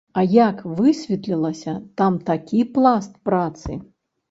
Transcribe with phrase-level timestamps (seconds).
[0.19, 3.81] А як высветлілася, там такі пласт працы.